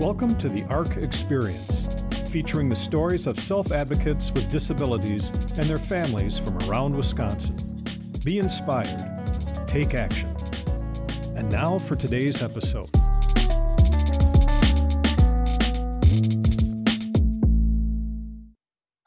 Welcome 0.00 0.38
to 0.38 0.48
the 0.48 0.64
ARC 0.70 0.96
Experience, 0.96 1.86
featuring 2.30 2.70
the 2.70 2.74
stories 2.74 3.26
of 3.26 3.38
self 3.38 3.70
advocates 3.70 4.32
with 4.32 4.50
disabilities 4.50 5.28
and 5.58 5.64
their 5.64 5.76
families 5.76 6.38
from 6.38 6.56
around 6.62 6.96
Wisconsin. 6.96 7.54
Be 8.24 8.38
inspired, 8.38 9.22
take 9.66 9.94
action. 9.94 10.34
And 11.36 11.52
now 11.52 11.78
for 11.78 11.96
today's 11.96 12.40
episode. 12.40 12.88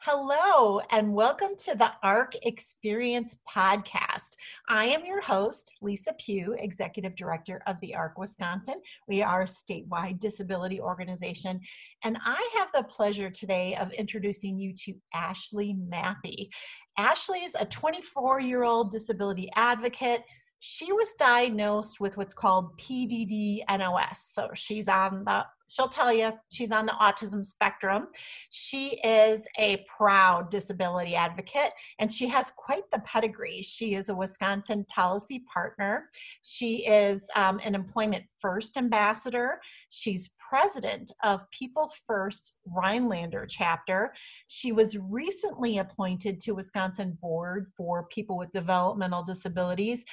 Hello, 0.06 0.80
and 0.90 1.14
welcome 1.14 1.56
to 1.56 1.74
the 1.74 1.90
ARC 2.02 2.34
Experience 2.44 3.38
podcast. 3.48 4.36
I 4.68 4.84
am 4.84 5.06
your 5.06 5.22
host, 5.22 5.72
Lisa 5.80 6.12
Pugh, 6.18 6.54
Executive 6.58 7.16
Director 7.16 7.62
of 7.66 7.80
the 7.80 7.94
ARC 7.94 8.18
Wisconsin. 8.18 8.82
We 9.08 9.22
are 9.22 9.40
a 9.40 9.46
statewide 9.46 10.20
disability 10.20 10.78
organization, 10.78 11.58
and 12.02 12.18
I 12.22 12.46
have 12.54 12.68
the 12.74 12.86
pleasure 12.86 13.30
today 13.30 13.76
of 13.76 13.92
introducing 13.92 14.58
you 14.58 14.74
to 14.84 14.92
Ashley 15.14 15.74
Mathy. 15.90 16.50
Ashley 16.98 17.38
is 17.38 17.56
a 17.58 17.64
24 17.64 18.40
year 18.40 18.62
old 18.62 18.92
disability 18.92 19.48
advocate 19.56 20.20
she 20.66 20.90
was 20.92 21.14
diagnosed 21.18 22.00
with 22.00 22.16
what's 22.16 22.32
called 22.32 22.78
PDD 22.78 23.64
NOS. 23.68 24.30
So 24.32 24.48
she's 24.54 24.88
on 24.88 25.22
the 25.26 25.44
she'll 25.74 25.88
tell 25.88 26.12
you 26.12 26.32
she's 26.50 26.72
on 26.72 26.86
the 26.86 26.92
autism 26.92 27.44
spectrum. 27.44 28.06
She 28.50 28.98
is 29.04 29.46
a 29.58 29.84
proud 29.96 30.50
disability 30.50 31.14
advocate 31.16 31.72
and 31.98 32.12
she 32.12 32.26
has 32.28 32.52
quite 32.56 32.84
the 32.92 33.00
pedigree. 33.00 33.62
She 33.62 33.94
is 33.94 34.08
a 34.08 34.14
Wisconsin 34.14 34.84
policy 34.94 35.42
partner. 35.52 36.10
She 36.42 36.86
is 36.86 37.28
um, 37.34 37.60
an 37.64 37.74
Employment 37.74 38.24
First 38.40 38.76
ambassador. 38.76 39.58
She's 39.88 40.30
president 40.38 41.10
of 41.22 41.40
People 41.50 41.90
First 42.06 42.58
Rhinelander 42.66 43.46
chapter. 43.48 44.12
She 44.48 44.70
was 44.70 44.98
recently 44.98 45.78
appointed 45.78 46.40
to 46.40 46.52
Wisconsin 46.52 47.16
Board 47.20 47.72
for 47.76 48.06
People 48.08 48.38
with 48.38 48.50
Developmental 48.50 49.24
Disabilities. 49.24 50.04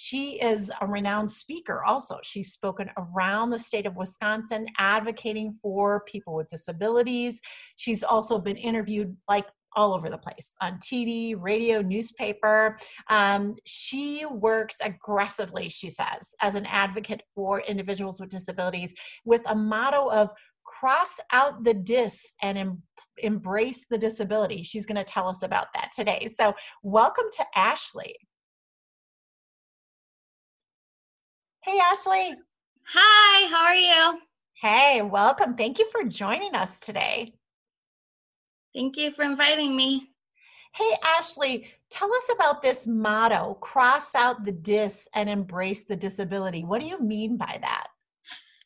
She 0.00 0.40
is 0.40 0.70
a 0.80 0.86
renowned 0.86 1.32
speaker 1.32 1.82
also. 1.82 2.20
She's 2.22 2.52
spoken 2.52 2.88
around 2.96 3.50
the 3.50 3.58
state 3.58 3.84
of 3.84 3.96
Wisconsin 3.96 4.68
advocating 4.78 5.58
for 5.60 6.04
people 6.06 6.36
with 6.36 6.48
disabilities. 6.50 7.40
She's 7.74 8.04
also 8.04 8.38
been 8.38 8.56
interviewed 8.56 9.16
like 9.28 9.46
all 9.74 9.92
over 9.92 10.08
the 10.08 10.16
place 10.16 10.54
on 10.62 10.78
TV, 10.78 11.34
radio, 11.36 11.82
newspaper. 11.82 12.78
Um, 13.10 13.56
she 13.64 14.24
works 14.24 14.76
aggressively, 14.84 15.68
she 15.68 15.90
says, 15.90 16.32
as 16.40 16.54
an 16.54 16.66
advocate 16.66 17.22
for 17.34 17.62
individuals 17.62 18.20
with 18.20 18.30
disabilities 18.30 18.94
with 19.24 19.42
a 19.46 19.54
motto 19.56 20.12
of 20.12 20.30
cross 20.64 21.18
out 21.32 21.64
the 21.64 21.74
dis 21.74 22.34
and 22.40 22.56
em- 22.56 22.82
embrace 23.16 23.86
the 23.90 23.98
disability. 23.98 24.62
She's 24.62 24.86
going 24.86 24.96
to 24.96 25.02
tell 25.02 25.26
us 25.26 25.42
about 25.42 25.66
that 25.74 25.90
today. 25.92 26.28
So, 26.38 26.54
welcome 26.84 27.24
to 27.32 27.44
Ashley. 27.56 28.14
Hey, 31.68 31.78
Ashley. 31.80 32.34
Hi, 32.94 33.46
how 33.50 33.64
are 33.66 33.74
you? 33.74 34.20
Hey, 34.54 35.02
welcome. 35.02 35.54
Thank 35.54 35.78
you 35.78 35.86
for 35.92 36.02
joining 36.02 36.54
us 36.54 36.80
today. 36.80 37.34
Thank 38.74 38.96
you 38.96 39.12
for 39.12 39.22
inviting 39.22 39.76
me. 39.76 40.08
Hey, 40.74 40.90
Ashley, 41.04 41.66
tell 41.90 42.10
us 42.10 42.30
about 42.34 42.62
this 42.62 42.86
motto 42.86 43.58
cross 43.60 44.14
out 44.14 44.46
the 44.46 44.52
dis 44.52 45.10
and 45.14 45.28
embrace 45.28 45.84
the 45.84 45.94
disability. 45.94 46.64
What 46.64 46.80
do 46.80 46.86
you 46.86 46.98
mean 47.00 47.36
by 47.36 47.58
that? 47.60 47.88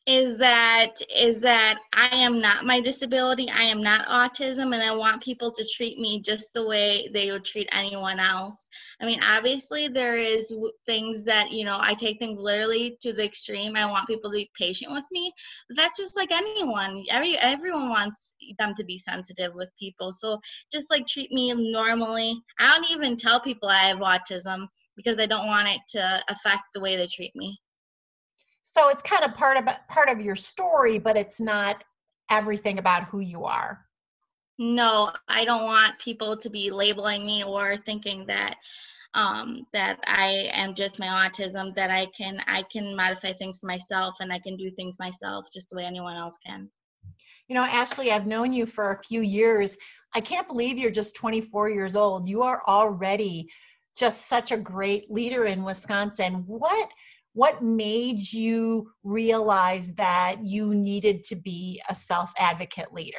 Is 0.07 0.37
that 0.39 0.95
is 1.17 1.39
that 1.41 1.79
I 1.93 2.09
am 2.09 2.41
not 2.41 2.67
my 2.67 2.81
disability. 2.81 3.49
I 3.49 3.63
am 3.63 3.81
not 3.81 4.07
autism 4.09 4.75
and 4.75 4.83
I 4.83 4.93
want 4.93 5.23
people 5.23 5.53
to 5.53 5.65
treat 5.77 5.99
me 5.99 6.21
just 6.21 6.53
the 6.53 6.67
way 6.67 7.09
they 7.15 7.31
would 7.31 7.45
treat 7.45 7.69
anyone 7.71 8.19
else. 8.19 8.67
I 9.01 9.07
mean, 9.07 9.23
obviously 9.23 9.87
there 9.87 10.17
is 10.17 10.53
things 10.87 11.25
that, 11.27 11.53
you 11.53 11.65
know, 11.65 11.79
I 11.81 11.95
take 11.95 12.19
things 12.19 12.41
literally 12.41 12.97
to 13.01 13.13
the 13.13 13.25
extreme. 13.25 13.77
I 13.77 13.87
want 13.87 14.09
people 14.09 14.31
to 14.33 14.39
be 14.39 14.51
patient 14.59 14.91
with 14.91 15.05
me. 15.13 15.33
But 15.69 15.77
that's 15.77 15.99
just 15.99 16.17
like 16.17 16.33
anyone. 16.33 17.05
Every 17.09 17.39
everyone 17.39 17.89
wants 17.89 18.35
them 18.59 18.75
to 18.75 18.85
be 18.85 18.99
sensitive 18.99 19.55
with 19.55 19.69
people. 19.79 20.11
So 20.11 20.41
just 20.73 20.91
like 20.91 21.07
treat 21.07 21.31
me 21.31 21.55
normally. 21.55 22.43
I 22.59 22.75
don't 22.75 22.91
even 22.91 23.17
tell 23.17 23.41
people 23.41 23.69
I 23.69 23.85
have 23.85 23.99
autism 23.99 24.67
because 24.97 25.21
I 25.21 25.27
don't 25.27 25.47
want 25.47 25.69
it 25.69 25.81
to 25.91 26.23
affect 26.29 26.65
the 26.75 26.81
way 26.81 26.97
they 26.97 27.07
treat 27.07 27.37
me 27.37 27.61
so 28.63 28.89
it's 28.89 29.03
kind 29.03 29.25
of 29.25 29.35
part 29.35 29.57
of 29.57 29.65
part 29.89 30.09
of 30.09 30.21
your 30.21 30.37
story 30.37 30.99
but 30.99 31.17
it's 31.17 31.41
not 31.41 31.83
everything 32.31 32.79
about 32.79 33.05
who 33.05 33.21
you 33.21 33.45
are. 33.45 33.85
No 34.59 35.13
i 35.29 35.45
don't 35.45 35.65
want 35.65 35.99
people 35.99 36.37
to 36.37 36.51
be 36.51 36.71
labeling 36.71 37.27
me 37.27 37.43
or 37.45 37.77
thinking 37.79 38.27
that 38.27 38.57
um, 39.15 39.67
that 39.73 39.99
i 40.07 40.49
am 40.53 40.75
just 40.75 40.99
my 40.99 41.07
autism 41.07 41.75
that 41.75 41.91
i 41.91 42.07
can 42.17 42.41
i 42.47 42.63
can 42.71 42.95
modify 42.95 43.33
things 43.33 43.59
for 43.59 43.67
myself 43.67 44.17
and 44.21 44.33
i 44.33 44.39
can 44.39 44.57
do 44.57 44.71
things 44.71 44.99
myself 44.99 45.47
just 45.53 45.69
the 45.71 45.77
way 45.77 45.85
anyone 45.85 46.17
else 46.17 46.39
can. 46.47 46.71
You 47.49 47.55
know 47.55 47.65
ashley 47.65 48.13
i've 48.13 48.27
known 48.27 48.53
you 48.53 48.67
for 48.67 48.93
a 48.93 49.03
few 49.03 49.21
years. 49.21 49.77
I 50.15 50.21
can't 50.21 50.47
believe 50.47 50.77
you're 50.77 50.91
just 50.91 51.17
24 51.17 51.71
years 51.71 51.97
old. 51.97 52.29
You 52.29 52.43
are 52.43 52.63
already 52.69 53.49
just 53.97 54.29
such 54.29 54.53
a 54.53 54.57
great 54.57 55.11
leader 55.11 55.47
in 55.47 55.65
wisconsin. 55.65 56.45
What 56.47 56.91
what 57.35 57.63
made 57.63 58.33
you 58.33 58.91
realize 59.03 59.95
that 59.95 60.37
you 60.43 60.75
needed 60.75 61.25
to 61.25 61.37
be 61.37 61.81
a 61.89 61.95
self 61.95 62.33
advocate 62.39 62.93
leader? 62.93 63.19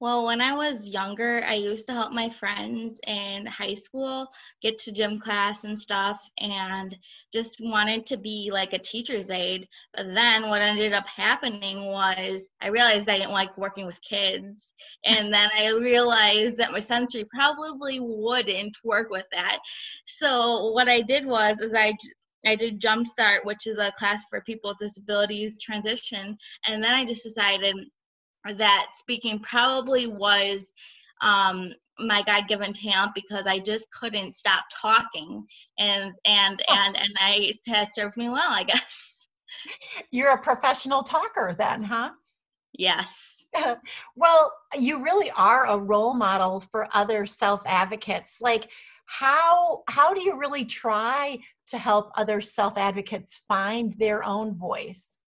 Well, 0.00 0.26
when 0.26 0.40
I 0.42 0.52
was 0.52 0.88
younger, 0.88 1.42
I 1.46 1.54
used 1.54 1.86
to 1.86 1.94
help 1.94 2.12
my 2.12 2.28
friends 2.28 3.00
in 3.06 3.46
high 3.46 3.72
school 3.72 4.26
get 4.60 4.78
to 4.80 4.92
gym 4.92 5.18
class 5.18 5.64
and 5.64 5.78
stuff, 5.78 6.20
and 6.38 6.94
just 7.32 7.58
wanted 7.60 8.04
to 8.06 8.18
be 8.18 8.50
like 8.52 8.74
a 8.74 8.78
teacher's 8.78 9.30
aide. 9.30 9.66
But 9.94 10.12
then 10.14 10.50
what 10.50 10.60
ended 10.60 10.92
up 10.92 11.06
happening 11.06 11.86
was 11.86 12.50
I 12.60 12.68
realized 12.68 13.08
I 13.08 13.16
didn't 13.18 13.32
like 13.32 13.56
working 13.56 13.86
with 13.86 13.98
kids. 14.02 14.74
And 15.06 15.32
then 15.32 15.48
I 15.56 15.70
realized 15.70 16.58
that 16.58 16.72
my 16.72 16.80
sensory 16.80 17.24
probably 17.34 17.98
wouldn't 18.00 18.76
work 18.84 19.08
with 19.10 19.26
that. 19.32 19.58
So 20.06 20.72
what 20.72 20.88
I 20.88 21.00
did 21.00 21.24
was 21.24 21.60
is 21.60 21.72
I 21.72 21.94
I 22.46 22.54
did 22.54 22.80
Jumpstart, 22.80 23.44
which 23.44 23.66
is 23.66 23.78
a 23.78 23.92
class 23.92 24.24
for 24.30 24.40
people 24.42 24.70
with 24.70 24.78
disabilities 24.78 25.60
transition, 25.60 26.36
and 26.66 26.82
then 26.82 26.94
I 26.94 27.04
just 27.04 27.22
decided 27.22 27.76
that 28.58 28.86
speaking 28.94 29.40
probably 29.40 30.06
was 30.06 30.70
um, 31.22 31.72
my 31.98 32.22
God-given 32.22 32.72
talent 32.72 33.12
because 33.14 33.46
I 33.46 33.58
just 33.58 33.90
couldn't 33.90 34.34
stop 34.34 34.64
talking, 34.80 35.44
and 35.78 36.12
and 36.24 36.62
oh. 36.68 36.74
and 36.74 36.96
and 36.96 37.14
I 37.18 37.54
has 37.66 37.94
served 37.94 38.16
me 38.16 38.28
well, 38.28 38.50
I 38.50 38.64
guess. 38.64 39.28
You're 40.10 40.32
a 40.32 40.42
professional 40.42 41.02
talker, 41.02 41.54
then, 41.58 41.82
huh? 41.84 42.10
Yes. 42.72 43.46
well, 44.16 44.52
you 44.78 45.02
really 45.02 45.30
are 45.32 45.66
a 45.66 45.78
role 45.78 46.14
model 46.14 46.60
for 46.60 46.88
other 46.92 47.26
self 47.26 47.62
advocates. 47.66 48.40
Like, 48.40 48.70
how 49.06 49.82
how 49.88 50.14
do 50.14 50.22
you 50.22 50.38
really 50.38 50.64
try 50.64 51.38
to 51.66 51.78
help 51.78 52.10
other 52.16 52.40
self 52.40 52.76
advocates 52.76 53.36
find 53.48 53.92
their 53.92 54.24
own 54.24 54.54
voice? 54.54 55.18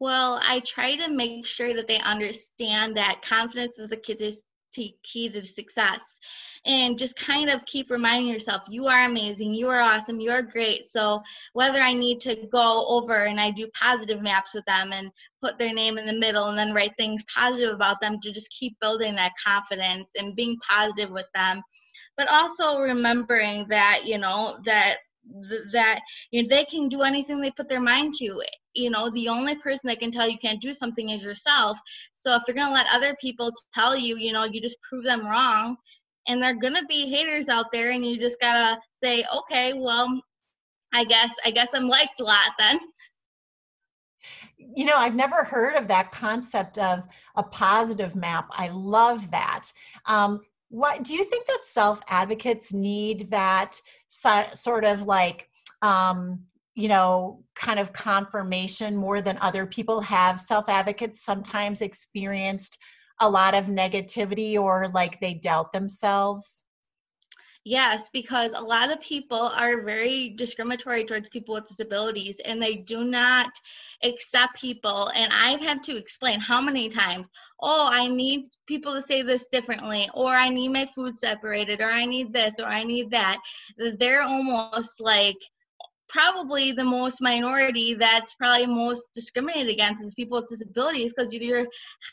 Well 0.00 0.40
i 0.42 0.60
try 0.60 0.96
to 0.96 1.10
make 1.10 1.46
sure 1.46 1.74
that 1.74 1.88
they 1.88 1.98
understand 2.00 2.96
that 2.96 3.22
confidence 3.22 3.78
is 3.78 3.92
a 3.92 3.96
key 3.96 4.14
to, 4.74 4.88
key 5.02 5.28
to 5.30 5.44
success. 5.44 6.00
And 6.66 6.98
just 6.98 7.16
kind 7.16 7.48
of 7.48 7.64
keep 7.64 7.90
reminding 7.90 8.30
yourself 8.30 8.62
you 8.68 8.86
are 8.86 9.06
amazing 9.06 9.54
you 9.54 9.68
are 9.68 9.80
awesome 9.80 10.20
you 10.20 10.30
are 10.30 10.42
great. 10.42 10.90
So 10.90 11.22
whether 11.52 11.80
i 11.80 11.92
need 11.92 12.20
to 12.20 12.36
go 12.52 12.86
over 12.88 13.24
and 13.24 13.40
i 13.40 13.50
do 13.50 13.68
positive 13.74 14.22
maps 14.22 14.54
with 14.54 14.64
them 14.66 14.92
and 14.92 15.10
put 15.42 15.58
their 15.58 15.72
name 15.72 15.98
in 15.98 16.06
the 16.06 16.18
middle 16.18 16.46
and 16.46 16.58
then 16.58 16.74
write 16.74 16.96
things 16.96 17.24
positive 17.34 17.74
about 17.74 18.00
them 18.00 18.20
to 18.20 18.32
just 18.32 18.50
keep 18.50 18.78
building 18.80 19.14
that 19.14 19.32
confidence 19.44 20.08
and 20.16 20.36
being 20.36 20.56
positive 20.68 21.10
with 21.10 21.26
them 21.34 21.62
but 22.18 22.28
also 22.28 22.80
remembering 22.80 23.66
that 23.68 24.02
you 24.04 24.18
know 24.18 24.58
that 24.66 24.98
that 25.72 26.00
you 26.30 26.42
know, 26.42 26.48
they 26.48 26.64
can 26.64 26.88
do 26.88 27.02
anything 27.02 27.40
they 27.40 27.50
put 27.50 27.68
their 27.68 27.80
mind 27.80 28.14
to. 28.14 28.42
You 28.74 28.90
know 28.90 29.08
the 29.10 29.28
only 29.28 29.54
person 29.54 29.86
that 29.88 30.00
can 30.00 30.10
tell 30.10 30.28
you 30.28 30.36
can't 30.36 30.60
do 30.60 30.74
something 30.74 31.10
is 31.10 31.22
yourself. 31.22 31.78
So 32.14 32.34
if 32.34 32.42
you're 32.46 32.54
going 32.56 32.68
to 32.68 32.74
let 32.74 32.86
other 32.92 33.16
people 33.20 33.50
tell 33.72 33.96
you 33.96 34.18
you 34.18 34.32
know 34.32 34.44
you 34.44 34.60
just 34.60 34.76
prove 34.88 35.04
them 35.04 35.26
wrong 35.26 35.76
and 36.26 36.42
they're 36.42 36.58
going 36.58 36.74
to 36.74 36.84
be 36.86 37.08
haters 37.08 37.48
out 37.48 37.66
there 37.72 37.92
and 37.92 38.04
you 38.04 38.18
just 38.18 38.40
got 38.40 38.54
to 38.54 38.78
say 38.96 39.24
okay 39.34 39.72
well 39.72 40.20
i 40.92 41.02
guess 41.04 41.30
i 41.44 41.50
guess 41.50 41.68
i'm 41.74 41.88
liked 41.88 42.20
a 42.20 42.24
lot 42.24 42.52
then. 42.58 42.78
You 44.58 44.84
know 44.84 44.96
i've 44.96 45.14
never 45.14 45.44
heard 45.44 45.76
of 45.76 45.88
that 45.88 46.12
concept 46.12 46.78
of 46.78 47.02
a 47.36 47.42
positive 47.42 48.14
map. 48.14 48.48
I 48.50 48.68
love 48.68 49.30
that. 49.30 49.72
Um, 50.06 50.40
what 50.68 51.02
do 51.02 51.14
you 51.14 51.24
think 51.24 51.46
that 51.46 51.60
self 51.64 52.00
advocates 52.08 52.72
need 52.72 53.30
that 53.30 53.80
so, 54.06 54.44
sort 54.54 54.84
of 54.84 55.02
like 55.02 55.48
um, 55.82 56.40
you 56.78 56.86
know, 56.86 57.42
kind 57.56 57.80
of 57.80 57.92
confirmation 57.92 58.96
more 58.96 59.20
than 59.20 59.36
other 59.40 59.66
people 59.66 60.00
have 60.00 60.38
self 60.38 60.68
advocates 60.68 61.20
sometimes 61.20 61.80
experienced 61.80 62.78
a 63.18 63.28
lot 63.28 63.52
of 63.52 63.64
negativity 63.64 64.56
or 64.56 64.86
like 64.94 65.18
they 65.18 65.34
doubt 65.34 65.72
themselves? 65.72 66.62
Yes, 67.64 68.08
because 68.14 68.54
a 68.54 68.60
lot 68.60 68.90
of 68.90 69.00
people 69.00 69.38
are 69.54 69.82
very 69.82 70.30
discriminatory 70.30 71.04
towards 71.04 71.28
people 71.28 71.54
with 71.54 71.66
disabilities 71.66 72.40
and 72.44 72.62
they 72.62 72.76
do 72.76 73.04
not 73.04 73.50
accept 74.02 74.60
people. 74.60 75.10
And 75.14 75.30
I've 75.32 75.60
had 75.60 75.82
to 75.84 75.96
explain 75.96 76.40
how 76.40 76.62
many 76.62 76.88
times, 76.88 77.28
oh, 77.60 77.90
I 77.92 78.06
need 78.08 78.46
people 78.66 78.94
to 78.94 79.02
say 79.02 79.20
this 79.20 79.46
differently, 79.52 80.08
or 80.14 80.32
I 80.32 80.48
need 80.48 80.68
my 80.70 80.88
food 80.94 81.18
separated, 81.18 81.82
or 81.82 81.90
I 81.90 82.06
need 82.06 82.32
this, 82.32 82.54
or 82.58 82.66
I 82.66 82.84
need 82.84 83.10
that. 83.10 83.38
They're 83.76 84.22
almost 84.22 85.00
like, 85.00 85.36
probably 86.08 86.72
the 86.72 86.84
most 86.84 87.20
minority 87.20 87.94
that's 87.94 88.34
probably 88.34 88.66
most 88.66 89.08
discriminated 89.14 89.68
against 89.68 90.02
is 90.02 90.14
people 90.14 90.40
with 90.40 90.48
disabilities 90.48 91.12
because 91.14 91.32
you're 91.32 91.66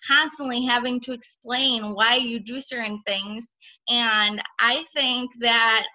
constantly 0.08 0.66
having 0.66 1.00
to 1.02 1.14
explain 1.14 1.94
why 1.94 2.16
you 2.16 2.40
do 2.40 2.60
certain 2.62 3.02
things. 3.06 3.48
And 3.90 4.42
i 4.60 4.84
think 4.96 5.32
that 5.40 5.86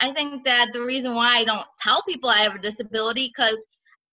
i 0.00 0.10
think 0.12 0.44
that 0.44 0.70
the 0.72 0.82
reason 0.82 1.14
why 1.14 1.38
i 1.38 1.44
don't 1.44 1.66
tell 1.80 2.02
people 2.02 2.28
i 2.30 2.38
have 2.38 2.54
a 2.56 2.58
disability 2.58 3.32
because 3.34 3.64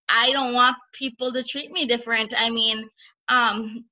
i 0.10 0.32
don't 0.32 0.54
want 0.54 0.76
people 0.94 1.32
to 1.32 1.44
treat 1.44 1.72
me 1.72 1.86
different. 1.86 2.34
I 2.38 2.50
mean 2.50 2.88
um 3.30 3.86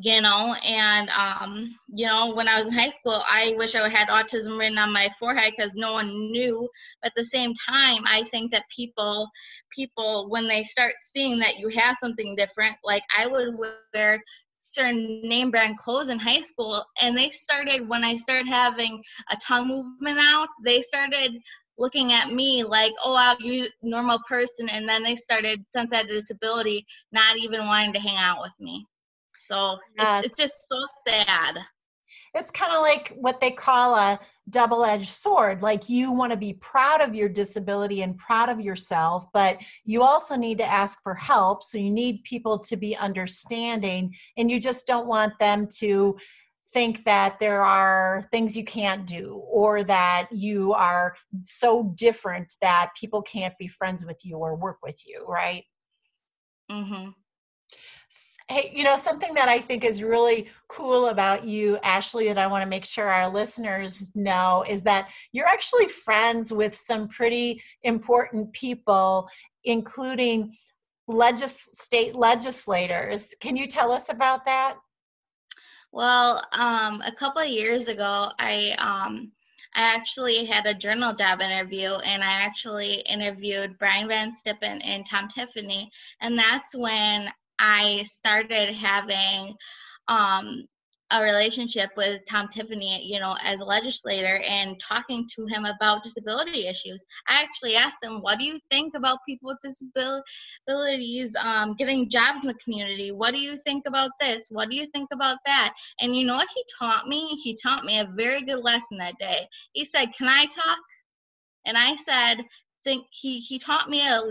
you 0.00 0.20
know 0.20 0.54
and 0.64 1.08
um 1.10 1.74
you 1.88 2.06
know 2.06 2.34
when 2.34 2.48
i 2.48 2.56
was 2.58 2.66
in 2.66 2.72
high 2.72 2.88
school 2.88 3.22
i 3.28 3.54
wish 3.56 3.74
i 3.74 3.88
had 3.88 4.08
autism 4.08 4.58
written 4.58 4.78
on 4.78 4.92
my 4.92 5.08
forehead 5.18 5.52
because 5.56 5.72
no 5.74 5.92
one 5.92 6.08
knew 6.30 6.68
but 7.02 7.08
at 7.08 7.14
the 7.16 7.24
same 7.24 7.52
time 7.68 8.02
i 8.06 8.22
think 8.30 8.50
that 8.50 8.64
people 8.74 9.28
people 9.74 10.28
when 10.28 10.46
they 10.46 10.62
start 10.62 10.92
seeing 10.98 11.38
that 11.38 11.58
you 11.58 11.68
have 11.68 11.96
something 11.96 12.34
different 12.36 12.76
like 12.84 13.02
i 13.16 13.26
would 13.26 13.54
wear 13.94 14.22
certain 14.58 15.20
name 15.22 15.50
brand 15.50 15.78
clothes 15.78 16.08
in 16.08 16.18
high 16.18 16.42
school 16.42 16.84
and 17.00 17.16
they 17.16 17.30
started 17.30 17.88
when 17.88 18.04
i 18.04 18.16
started 18.16 18.46
having 18.46 19.02
a 19.30 19.36
tongue 19.36 19.68
movement 19.68 20.18
out 20.20 20.48
they 20.64 20.82
started 20.82 21.32
looking 21.78 22.12
at 22.12 22.32
me 22.32 22.64
like, 22.64 22.92
oh, 23.04 23.14
wow, 23.14 23.36
you 23.38 23.68
normal 23.82 24.18
person. 24.28 24.68
And 24.68 24.88
then 24.88 25.04
they 25.04 25.14
started, 25.14 25.64
since 25.72 25.92
I 25.92 25.98
had 25.98 26.06
a 26.06 26.08
disability, 26.08 26.84
not 27.12 27.36
even 27.36 27.66
wanting 27.66 27.92
to 27.92 28.00
hang 28.00 28.16
out 28.16 28.42
with 28.42 28.52
me. 28.58 28.84
So 29.48 29.78
yes. 29.96 30.24
it's, 30.24 30.32
it's 30.32 30.40
just 30.40 30.68
so 30.68 30.84
sad. 31.06 31.58
It's 32.34 32.50
kind 32.50 32.74
of 32.74 32.82
like 32.82 33.16
what 33.18 33.40
they 33.40 33.50
call 33.50 33.94
a 33.94 34.20
double 34.50 34.84
edged 34.84 35.08
sword. 35.08 35.62
Like 35.62 35.88
you 35.88 36.12
want 36.12 36.32
to 36.32 36.36
be 36.36 36.52
proud 36.54 37.00
of 37.00 37.14
your 37.14 37.30
disability 37.30 38.02
and 38.02 38.18
proud 38.18 38.50
of 38.50 38.60
yourself, 38.60 39.26
but 39.32 39.56
you 39.84 40.02
also 40.02 40.36
need 40.36 40.58
to 40.58 40.66
ask 40.66 41.02
for 41.02 41.14
help. 41.14 41.62
So 41.62 41.78
you 41.78 41.90
need 41.90 42.22
people 42.24 42.58
to 42.58 42.76
be 42.76 42.94
understanding, 42.96 44.14
and 44.36 44.50
you 44.50 44.60
just 44.60 44.86
don't 44.86 45.06
want 45.06 45.38
them 45.38 45.66
to 45.78 46.18
think 46.74 47.02
that 47.06 47.40
there 47.40 47.64
are 47.64 48.28
things 48.30 48.54
you 48.54 48.64
can't 48.64 49.06
do 49.06 49.42
or 49.48 49.82
that 49.84 50.28
you 50.30 50.74
are 50.74 51.16
so 51.40 51.94
different 51.96 52.52
that 52.60 52.90
people 53.00 53.22
can't 53.22 53.56
be 53.58 53.66
friends 53.66 54.04
with 54.04 54.18
you 54.22 54.36
or 54.36 54.54
work 54.54 54.76
with 54.82 55.00
you, 55.06 55.24
right? 55.26 55.64
Mm-hmm 56.70 57.08
hey, 58.48 58.72
you 58.74 58.82
know, 58.82 58.96
something 58.96 59.34
that 59.34 59.48
I 59.48 59.58
think 59.58 59.84
is 59.84 60.02
really 60.02 60.48
cool 60.68 61.08
about 61.08 61.44
you, 61.44 61.78
Ashley, 61.82 62.28
that 62.28 62.38
I 62.38 62.46
want 62.46 62.62
to 62.62 62.68
make 62.68 62.86
sure 62.86 63.08
our 63.08 63.28
listeners 63.28 64.10
know 64.14 64.64
is 64.66 64.82
that 64.84 65.08
you're 65.32 65.46
actually 65.46 65.88
friends 65.88 66.52
with 66.52 66.74
some 66.74 67.08
pretty 67.08 67.62
important 67.82 68.52
people, 68.54 69.28
including 69.64 70.54
legis- 71.08 71.70
state 71.78 72.14
legislators. 72.14 73.34
Can 73.40 73.54
you 73.54 73.66
tell 73.66 73.92
us 73.92 74.08
about 74.08 74.46
that? 74.46 74.76
Well, 75.92 76.42
um, 76.52 77.02
a 77.04 77.12
couple 77.12 77.42
of 77.42 77.48
years 77.48 77.88
ago, 77.88 78.30
I 78.38 78.74
um, 78.78 79.32
I 79.74 79.94
actually 79.94 80.44
had 80.44 80.66
a 80.66 80.74
journal 80.74 81.12
job 81.12 81.40
interview, 81.40 81.92
and 81.92 82.22
I 82.22 82.30
actually 82.30 82.94
interviewed 83.02 83.78
Brian 83.78 84.08
Van 84.08 84.32
Stippen 84.32 84.80
and 84.84 85.04
Tom 85.06 85.28
Tiffany, 85.28 85.90
and 86.20 86.38
that's 86.38 86.74
when 86.74 87.30
I 87.58 88.04
started 88.04 88.74
having 88.74 89.54
um, 90.08 90.64
a 91.10 91.22
relationship 91.22 91.90
with 91.96 92.20
Tom 92.28 92.48
Tiffany, 92.48 93.02
you 93.02 93.18
know, 93.18 93.36
as 93.42 93.60
a 93.60 93.64
legislator 93.64 94.42
and 94.46 94.78
talking 94.78 95.26
to 95.34 95.46
him 95.46 95.64
about 95.64 96.02
disability 96.02 96.66
issues. 96.66 97.02
I 97.28 97.42
actually 97.42 97.76
asked 97.76 98.02
him, 98.02 98.20
What 98.20 98.38
do 98.38 98.44
you 98.44 98.58
think 98.70 98.94
about 98.94 99.18
people 99.26 99.50
with 99.50 99.58
disabilities 99.62 101.34
um, 101.36 101.74
getting 101.76 102.10
jobs 102.10 102.40
in 102.42 102.48
the 102.48 102.54
community? 102.62 103.10
What 103.10 103.32
do 103.32 103.38
you 103.38 103.56
think 103.56 103.84
about 103.86 104.10
this? 104.20 104.48
What 104.50 104.68
do 104.68 104.76
you 104.76 104.86
think 104.94 105.08
about 105.12 105.38
that? 105.46 105.72
And 106.00 106.14
you 106.14 106.26
know 106.26 106.36
what 106.36 106.48
he 106.54 106.62
taught 106.78 107.08
me? 107.08 107.38
He 107.42 107.56
taught 107.62 107.84
me 107.84 108.00
a 108.00 108.12
very 108.14 108.44
good 108.44 108.62
lesson 108.62 108.98
that 108.98 109.18
day. 109.18 109.48
He 109.72 109.84
said, 109.84 110.12
Can 110.16 110.28
I 110.28 110.44
talk? 110.44 110.78
And 111.64 111.76
I 111.76 111.94
said, 111.94 112.44
think 112.84 113.06
he 113.10 113.38
he 113.38 113.58
taught 113.58 113.88
me 113.88 114.06
a 114.06 114.22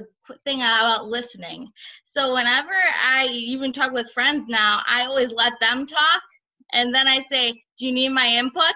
thing 0.43 0.59
about 0.59 1.07
listening. 1.07 1.69
So 2.03 2.33
whenever 2.33 2.73
I 3.03 3.27
even 3.27 3.71
talk 3.71 3.91
with 3.91 4.11
friends 4.11 4.47
now, 4.47 4.81
I 4.87 5.05
always 5.05 5.33
let 5.33 5.53
them 5.59 5.85
talk, 5.85 6.21
and 6.73 6.93
then 6.93 7.07
I 7.07 7.19
say, 7.19 7.51
"Do 7.77 7.85
you 7.85 7.91
need 7.91 8.09
my 8.09 8.27
input?" 8.27 8.75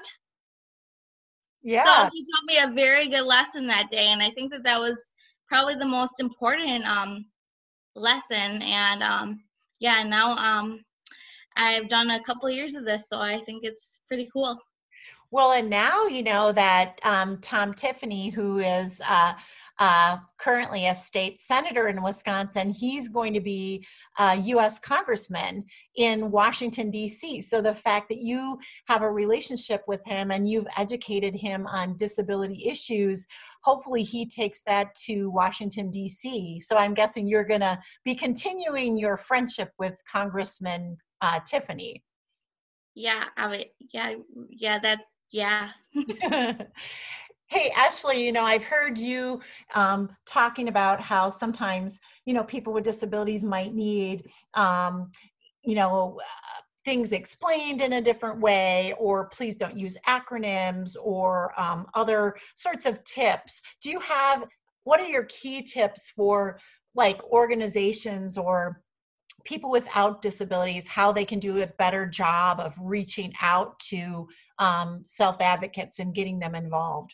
Yeah. 1.63 2.05
So 2.05 2.09
he 2.11 2.23
taught 2.23 2.45
me 2.45 2.57
a 2.57 2.75
very 2.75 3.07
good 3.07 3.25
lesson 3.25 3.67
that 3.67 3.91
day, 3.91 4.07
and 4.07 4.21
I 4.21 4.31
think 4.31 4.51
that 4.51 4.63
that 4.63 4.79
was 4.79 5.13
probably 5.47 5.75
the 5.75 5.85
most 5.85 6.19
important 6.19 6.85
um, 6.85 7.25
lesson. 7.95 8.61
And 8.61 9.03
um, 9.03 9.43
yeah, 9.79 10.03
now 10.03 10.35
um, 10.37 10.83
I've 11.55 11.89
done 11.89 12.11
a 12.11 12.23
couple 12.23 12.47
of 12.47 12.55
years 12.55 12.75
of 12.75 12.85
this, 12.85 13.07
so 13.07 13.19
I 13.19 13.39
think 13.41 13.63
it's 13.63 13.99
pretty 14.07 14.29
cool. 14.31 14.57
Well, 15.31 15.53
and 15.53 15.69
now 15.69 16.07
you 16.07 16.23
know 16.23 16.51
that 16.51 16.99
um, 17.03 17.37
Tom 17.37 17.73
Tiffany, 17.73 18.29
who 18.29 18.59
is 18.59 19.01
uh, 19.07 19.33
uh, 19.81 20.17
currently 20.37 20.85
a 20.85 20.93
state 20.93 21.39
senator 21.39 21.87
in 21.87 22.03
Wisconsin. 22.03 22.69
He's 22.69 23.09
going 23.09 23.33
to 23.33 23.41
be 23.41 23.83
a 24.19 24.35
U.S. 24.35 24.77
congressman 24.77 25.65
in 25.95 26.29
Washington, 26.29 26.91
D.C. 26.91 27.41
So 27.41 27.63
the 27.63 27.73
fact 27.73 28.07
that 28.09 28.19
you 28.19 28.59
have 28.85 29.01
a 29.01 29.11
relationship 29.11 29.81
with 29.87 30.05
him 30.05 30.29
and 30.29 30.47
you've 30.47 30.67
educated 30.77 31.33
him 31.33 31.65
on 31.65 31.97
disability 31.97 32.67
issues, 32.67 33.25
hopefully 33.63 34.03
he 34.03 34.27
takes 34.27 34.61
that 34.67 34.93
to 35.05 35.31
Washington, 35.31 35.89
D.C. 35.89 36.59
So 36.59 36.77
I'm 36.77 36.93
guessing 36.93 37.27
you're 37.27 37.43
going 37.43 37.61
to 37.61 37.79
be 38.05 38.13
continuing 38.13 38.99
your 38.99 39.17
friendship 39.17 39.71
with 39.79 39.99
Congressman 40.07 40.97
uh, 41.21 41.39
Tiffany. 41.43 42.03
Yeah, 42.93 43.25
I 43.35 43.47
mean, 43.47 43.65
yeah, 43.91 44.13
yeah, 44.51 44.77
that, 44.77 44.99
yeah. 45.31 45.69
Hey, 47.51 47.69
Ashley, 47.75 48.25
you 48.25 48.31
know, 48.31 48.45
I've 48.45 48.63
heard 48.63 48.97
you 48.97 49.41
um, 49.75 50.15
talking 50.25 50.69
about 50.69 51.01
how 51.01 51.27
sometimes, 51.27 51.99
you 52.23 52.33
know, 52.33 52.45
people 52.45 52.71
with 52.71 52.85
disabilities 52.85 53.43
might 53.43 53.75
need, 53.75 54.29
um, 54.53 55.11
you 55.61 55.75
know, 55.75 56.17
uh, 56.21 56.61
things 56.85 57.11
explained 57.11 57.81
in 57.81 57.91
a 57.91 58.01
different 58.01 58.39
way, 58.39 58.93
or 58.97 59.27
please 59.27 59.57
don't 59.57 59.77
use 59.77 59.97
acronyms 60.07 60.95
or 61.03 61.51
um, 61.59 61.87
other 61.93 62.37
sorts 62.55 62.85
of 62.85 63.03
tips. 63.03 63.61
Do 63.81 63.89
you 63.89 63.99
have, 63.99 64.47
what 64.85 65.01
are 65.01 65.07
your 65.07 65.25
key 65.25 65.61
tips 65.61 66.09
for 66.09 66.57
like 66.95 67.21
organizations 67.33 68.37
or 68.37 68.81
people 69.43 69.71
without 69.71 70.21
disabilities, 70.21 70.87
how 70.87 71.11
they 71.11 71.25
can 71.25 71.39
do 71.39 71.61
a 71.61 71.67
better 71.67 72.05
job 72.05 72.61
of 72.61 72.73
reaching 72.81 73.33
out 73.41 73.77
to 73.79 74.29
um, 74.57 75.01
self 75.03 75.41
advocates 75.41 75.99
and 75.99 76.15
getting 76.15 76.39
them 76.39 76.55
involved? 76.55 77.13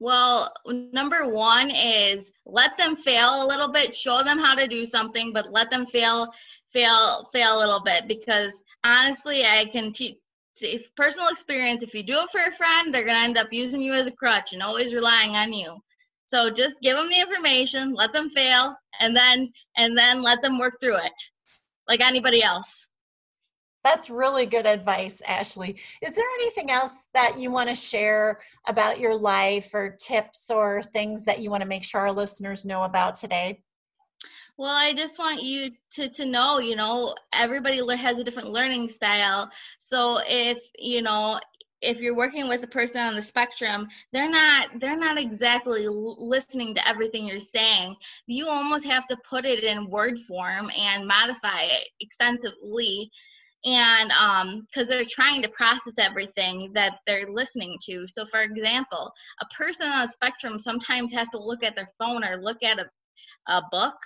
Well, 0.00 0.52
number 0.66 1.28
one 1.28 1.70
is 1.70 2.30
let 2.46 2.76
them 2.76 2.96
fail 2.96 3.44
a 3.44 3.46
little 3.46 3.68
bit, 3.68 3.94
show 3.94 4.22
them 4.22 4.38
how 4.38 4.54
to 4.54 4.66
do 4.66 4.84
something, 4.84 5.32
but 5.32 5.52
let 5.52 5.70
them 5.70 5.86
fail, 5.86 6.32
fail, 6.72 7.28
fail 7.32 7.58
a 7.58 7.60
little 7.60 7.80
bit 7.80 8.08
because 8.08 8.62
honestly, 8.84 9.44
I 9.44 9.66
can 9.66 9.92
teach. 9.92 10.16
If 10.60 10.94
personal 10.94 11.30
experience, 11.30 11.82
if 11.82 11.94
you 11.94 12.04
do 12.04 12.18
it 12.20 12.30
for 12.30 12.40
a 12.40 12.52
friend, 12.52 12.94
they're 12.94 13.04
gonna 13.04 13.18
end 13.18 13.36
up 13.36 13.48
using 13.50 13.82
you 13.82 13.92
as 13.92 14.06
a 14.06 14.12
crutch 14.12 14.52
and 14.52 14.62
always 14.62 14.94
relying 14.94 15.34
on 15.34 15.52
you. 15.52 15.76
So 16.26 16.48
just 16.48 16.80
give 16.80 16.96
them 16.96 17.08
the 17.08 17.20
information, 17.20 17.92
let 17.92 18.12
them 18.12 18.30
fail, 18.30 18.76
and 19.00 19.16
then 19.16 19.52
and 19.76 19.98
then 19.98 20.22
let 20.22 20.42
them 20.42 20.58
work 20.58 20.78
through 20.80 20.98
it, 20.98 21.12
like 21.88 22.00
anybody 22.00 22.42
else. 22.42 22.86
That's 23.84 24.08
really 24.08 24.46
good 24.46 24.66
advice, 24.66 25.20
Ashley. 25.26 25.76
Is 26.00 26.14
there 26.14 26.24
anything 26.40 26.70
else 26.70 27.06
that 27.12 27.38
you 27.38 27.52
want 27.52 27.68
to 27.68 27.76
share 27.76 28.40
about 28.66 28.98
your 28.98 29.14
life 29.14 29.74
or 29.74 29.90
tips 30.00 30.50
or 30.50 30.82
things 30.82 31.22
that 31.24 31.40
you 31.40 31.50
want 31.50 31.62
to 31.62 31.68
make 31.68 31.84
sure 31.84 32.00
our 32.00 32.12
listeners 32.12 32.64
know 32.64 32.84
about 32.84 33.14
today? 33.14 33.60
Well, 34.56 34.74
I 34.74 34.94
just 34.94 35.18
want 35.18 35.42
you 35.42 35.72
to, 35.94 36.08
to 36.08 36.24
know, 36.24 36.60
you 36.60 36.76
know, 36.76 37.14
everybody 37.34 37.80
has 37.96 38.18
a 38.18 38.24
different 38.24 38.50
learning 38.50 38.88
style. 38.88 39.50
So 39.80 40.20
if, 40.26 40.58
you 40.78 41.02
know, 41.02 41.38
if 41.82 42.00
you're 42.00 42.16
working 42.16 42.48
with 42.48 42.62
a 42.62 42.68
person 42.68 43.00
on 43.02 43.14
the 43.14 43.20
spectrum 43.20 43.86
they're 44.10 44.30
not 44.30 44.68
they're 44.80 44.96
not 44.96 45.18
exactly 45.18 45.86
listening 45.86 46.74
to 46.74 46.88
everything 46.88 47.26
you're 47.26 47.38
saying 47.38 47.94
you 48.26 48.48
almost 48.48 48.86
have 48.86 49.06
to 49.06 49.16
put 49.28 49.44
it 49.44 49.62
in 49.62 49.90
word 49.90 50.18
form 50.20 50.70
and 50.76 51.06
modify 51.06 51.60
it 51.62 51.88
extensively 52.00 53.10
and 53.64 54.10
um 54.12 54.66
because 54.66 54.88
they're 54.88 55.04
trying 55.08 55.42
to 55.42 55.48
process 55.48 55.94
everything 55.98 56.70
that 56.74 56.98
they're 57.06 57.30
listening 57.32 57.76
to 57.80 58.06
so 58.06 58.24
for 58.26 58.42
example 58.42 59.10
a 59.40 59.46
person 59.54 59.86
on 59.86 60.06
a 60.06 60.08
spectrum 60.08 60.58
sometimes 60.58 61.12
has 61.12 61.28
to 61.28 61.38
look 61.38 61.64
at 61.64 61.74
their 61.74 61.88
phone 61.98 62.24
or 62.24 62.42
look 62.42 62.62
at 62.62 62.78
a, 62.78 62.86
a 63.48 63.62
book 63.70 63.96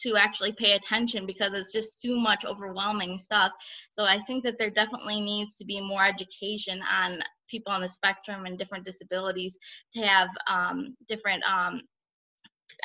to 0.00 0.16
actually 0.16 0.52
pay 0.52 0.72
attention 0.72 1.26
because 1.26 1.52
it's 1.52 1.72
just 1.72 2.00
too 2.00 2.16
much 2.18 2.44
overwhelming 2.44 3.18
stuff. 3.18 3.52
So 3.90 4.04
I 4.04 4.20
think 4.20 4.44
that 4.44 4.58
there 4.58 4.70
definitely 4.70 5.20
needs 5.20 5.56
to 5.56 5.64
be 5.64 5.80
more 5.80 6.04
education 6.04 6.80
on 6.92 7.20
people 7.50 7.72
on 7.72 7.80
the 7.80 7.88
spectrum 7.88 8.46
and 8.46 8.58
different 8.58 8.84
disabilities 8.84 9.58
to 9.94 10.02
have 10.02 10.28
um, 10.48 10.96
different 11.08 11.42
um, 11.44 11.80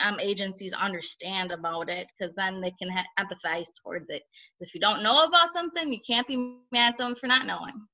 um, 0.03 0.19
agencies 0.19 0.73
understand 0.73 1.51
about 1.51 1.89
it 1.89 2.07
because 2.17 2.33
then 2.35 2.61
they 2.61 2.71
can 2.71 2.89
ha- 2.89 3.05
empathize 3.19 3.67
towards 3.83 4.09
it. 4.09 4.23
If 4.59 4.73
you 4.73 4.79
don't 4.79 5.03
know 5.03 5.23
about 5.23 5.53
something, 5.53 5.91
you 5.91 5.99
can't 6.05 6.27
be 6.27 6.57
mad 6.71 6.89
at 6.89 6.97
someone 6.97 7.15
for 7.15 7.27
not 7.27 7.45
knowing. 7.45 7.87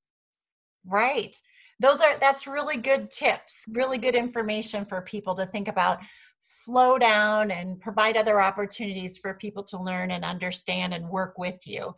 Right. 0.85 1.35
Those 1.79 2.01
are 2.01 2.17
that's 2.19 2.47
really 2.47 2.77
good 2.77 3.09
tips, 3.09 3.65
really 3.73 3.97
good 3.97 4.15
information 4.15 4.85
for 4.85 5.01
people 5.01 5.35
to 5.35 5.45
think 5.45 5.67
about 5.67 5.99
slow 6.39 6.97
down 6.97 7.51
and 7.51 7.79
provide 7.79 8.15
other 8.15 8.41
opportunities 8.41 9.17
for 9.17 9.33
people 9.33 9.63
to 9.63 9.81
learn 9.81 10.11
and 10.11 10.23
understand 10.23 10.93
and 10.93 11.07
work 11.09 11.37
with 11.37 11.67
you. 11.67 11.95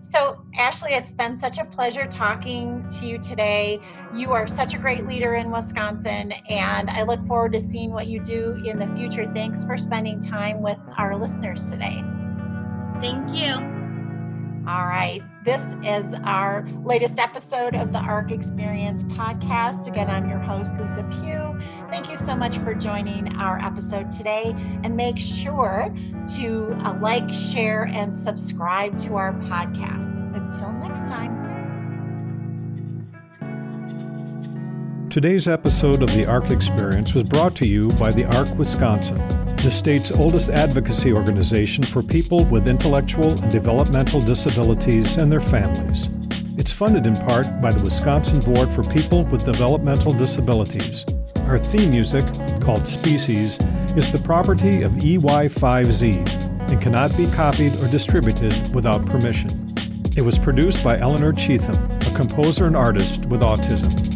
So, 0.00 0.44
Ashley, 0.56 0.92
it's 0.92 1.10
been 1.10 1.36
such 1.36 1.58
a 1.58 1.64
pleasure 1.64 2.06
talking 2.06 2.86
to 2.98 3.06
you 3.06 3.18
today. 3.18 3.80
You 4.14 4.32
are 4.32 4.46
such 4.46 4.74
a 4.74 4.78
great 4.78 5.06
leader 5.06 5.34
in 5.34 5.50
Wisconsin, 5.50 6.32
and 6.48 6.90
I 6.90 7.02
look 7.02 7.24
forward 7.26 7.52
to 7.52 7.60
seeing 7.60 7.90
what 7.90 8.06
you 8.06 8.20
do 8.20 8.60
in 8.64 8.78
the 8.78 8.86
future. 8.94 9.26
Thanks 9.26 9.64
for 9.64 9.76
spending 9.76 10.20
time 10.20 10.62
with 10.62 10.78
our 10.96 11.16
listeners 11.16 11.70
today. 11.70 12.04
Thank 13.00 13.34
you. 13.34 13.54
All 14.68 14.86
right. 14.86 15.22
This 15.44 15.76
is 15.84 16.14
our 16.24 16.66
latest 16.84 17.20
episode 17.20 17.76
of 17.76 17.92
the 17.92 18.00
ARC 18.00 18.32
Experience 18.32 19.04
podcast. 19.04 19.86
Again, 19.86 20.10
I'm 20.10 20.28
your 20.28 20.40
host, 20.40 20.72
Lisa 20.80 21.08
Pugh. 21.20 21.56
Thank 21.90 22.10
you 22.10 22.16
so 22.16 22.34
much 22.34 22.58
for 22.58 22.74
joining 22.74 23.32
our 23.36 23.58
episode 23.64 24.10
today. 24.10 24.52
And 24.82 24.96
make 24.96 25.18
sure 25.18 25.94
to 26.36 26.76
uh, 26.84 26.98
like, 27.00 27.32
share, 27.32 27.84
and 27.84 28.14
subscribe 28.14 28.98
to 28.98 29.14
our 29.14 29.32
podcast. 29.32 30.20
Until 30.34 30.72
next 30.72 31.06
time. 31.06 31.37
Today's 35.10 35.48
episode 35.48 36.02
of 36.02 36.14
the 36.14 36.26
ARC 36.26 36.50
Experience 36.50 37.14
was 37.14 37.26
brought 37.26 37.54
to 37.56 37.66
you 37.66 37.88
by 37.92 38.10
the 38.10 38.26
ARC 38.26 38.54
Wisconsin, 38.58 39.16
the 39.56 39.70
state's 39.70 40.10
oldest 40.10 40.50
advocacy 40.50 41.14
organization 41.14 41.82
for 41.82 42.02
people 42.02 42.44
with 42.44 42.68
intellectual 42.68 43.30
and 43.30 43.50
developmental 43.50 44.20
disabilities 44.20 45.16
and 45.16 45.32
their 45.32 45.40
families. 45.40 46.10
It's 46.58 46.70
funded 46.70 47.06
in 47.06 47.16
part 47.16 47.46
by 47.62 47.70
the 47.70 47.82
Wisconsin 47.82 48.40
Board 48.52 48.68
for 48.68 48.82
People 48.82 49.24
with 49.24 49.46
Developmental 49.46 50.12
Disabilities. 50.12 51.06
Our 51.46 51.58
theme 51.58 51.88
music, 51.88 52.24
called 52.60 52.86
Species, 52.86 53.58
is 53.96 54.12
the 54.12 54.20
property 54.22 54.82
of 54.82 54.92
EY5Z 54.92 56.70
and 56.70 56.82
cannot 56.82 57.16
be 57.16 57.26
copied 57.30 57.74
or 57.76 57.88
distributed 57.88 58.74
without 58.74 59.06
permission. 59.06 59.48
It 60.18 60.22
was 60.22 60.38
produced 60.38 60.84
by 60.84 60.98
Eleanor 60.98 61.32
Cheatham, 61.32 61.76
a 61.92 62.14
composer 62.14 62.66
and 62.66 62.76
artist 62.76 63.24
with 63.24 63.40
autism. 63.40 64.07